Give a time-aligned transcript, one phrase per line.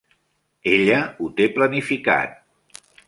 [0.77, 2.81] Ella ho té planificat.